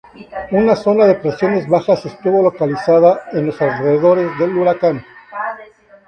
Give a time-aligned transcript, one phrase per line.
[0.51, 5.05] Una zona de presiones bajas estuvo localizada en los alrededores del huracán.